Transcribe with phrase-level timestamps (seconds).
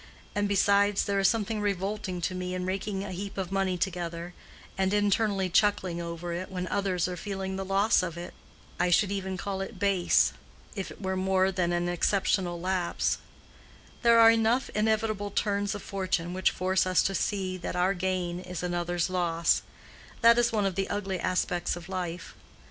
[0.33, 4.33] And, besides, there is something revolting to me in raking a heap of money together,
[4.75, 8.33] and internally chuckling over it, when others are feeling the loss of it.
[8.79, 10.33] I should even call it base,
[10.73, 13.19] if it were more than an exceptional lapse.
[14.01, 18.39] There are enough inevitable turns of fortune which force us to see that our gain
[18.39, 22.33] is another's loss:—that is one of the ugly aspects of life.